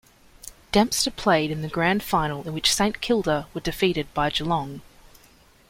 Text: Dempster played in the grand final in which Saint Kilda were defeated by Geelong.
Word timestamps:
Dempster 0.71 1.11
played 1.11 1.51
in 1.51 1.61
the 1.61 1.67
grand 1.69 2.01
final 2.01 2.41
in 2.47 2.55
which 2.55 2.73
Saint 2.73 3.01
Kilda 3.01 3.45
were 3.53 3.61
defeated 3.61 4.11
by 4.15 4.31
Geelong. 4.31 4.81